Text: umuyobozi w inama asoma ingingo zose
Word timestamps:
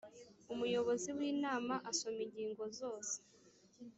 umuyobozi 0.53 1.09
w 1.17 1.19
inama 1.31 1.75
asoma 1.91 2.19
ingingo 2.25 2.63
zose 2.79 3.15